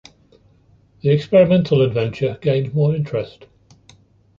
The 1.01 1.09
experimental 1.11 1.83
adventure 1.83 2.39
gained 2.41 2.73
more 2.73 2.95
interest. 2.95 3.45